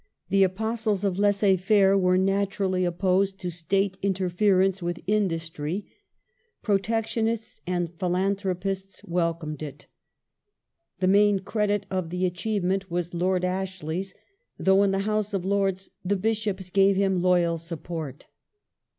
[0.29, 5.85] The apostles of laisser faire were naturally opposed to State ^ interference with industry;
[6.63, 9.85] protectionists and philanthropists ^ welcomed it.
[11.01, 14.15] The main credit of the achievement was Lord [Ashley's,
[14.57, 18.25] though, in the House of Lords, the Bishops gave him loyal support.